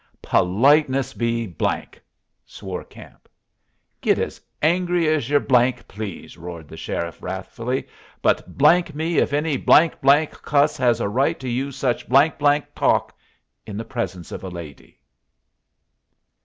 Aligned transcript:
"Politeness 0.23 1.13
be!" 1.13 1.55
swore 2.47 2.83
Camp. 2.83 3.29
"Git 4.01 4.17
as 4.17 4.41
angry 4.59 5.07
as 5.07 5.29
yer 5.29 5.39
please," 5.39 6.37
roared 6.39 6.67
the 6.67 6.75
sheriff, 6.75 7.21
wrathfully, 7.21 7.87
"but 8.23 8.59
me 8.95 9.17
if 9.19 9.31
any 9.31 9.59
cuss 9.59 10.77
has 10.77 11.01
a 11.01 11.07
right 11.07 11.39
to 11.39 11.47
use 11.47 11.75
such 11.75 12.07
talk 12.73 13.15
in 13.67 13.77
the 13.77 13.85
presence 13.85 14.31
of 14.31 14.43
a 14.43 14.49
lady!" 14.49 14.97